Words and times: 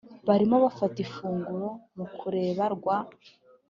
barimo 0.27 0.55
bafata 0.65 0.97
ifunguro 1.05 1.67
mukureba 1.97 2.63
rwa 2.75 2.97